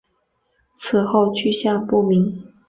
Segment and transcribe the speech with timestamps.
[0.81, 2.43] 此后去向不明。